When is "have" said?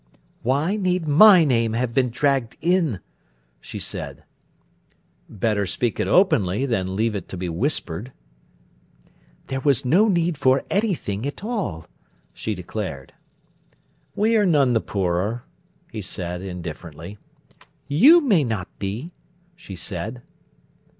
1.73-1.93